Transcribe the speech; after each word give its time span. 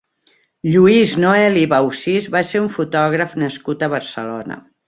Lluís 0.75 1.13
Noëlle 1.25 1.61
i 1.65 1.67
Baucis 1.75 2.31
va 2.37 2.43
ser 2.53 2.65
un 2.65 2.73
fotògraf 2.79 3.39
nascut 3.45 3.83
a 3.89 3.95
Barcelona. 3.97 4.63